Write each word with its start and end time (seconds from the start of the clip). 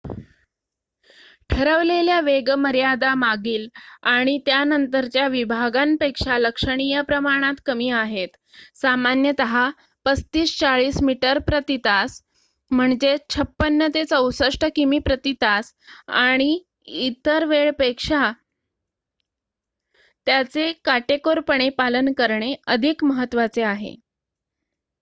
ठरवलेल्या 1.49 2.19
वेगमर्यादा 2.19 3.13
मागील 3.15 3.67
आणि 4.11 4.37
त्यानंतरच्या 4.45 5.27
विभागांपेक्षा 5.27 6.37
लक्षणीय 6.37 7.01
प्रमाणात 7.01 7.61
कमी 7.65 7.89
आहेत— 7.91 8.29
सामान्यतः 8.81 9.53
३५-४० 10.05 11.01
मीटर 11.03 11.39
प्रति 11.41 11.77
तास 11.85 12.19
५६-६४ 12.71 14.69
किमी/तास— 14.75 15.73
आणि 16.23 16.51
इतर 17.03 17.45
वेळपेक्षा 17.45 18.31
त्याचे 20.27 20.71
काटेकोरपणे 20.85 21.69
पालन 21.77 22.11
करणे 22.13 22.53
अधिक 22.67 23.03
महत्त्वाचे 23.03 23.63
आहे 23.65 23.95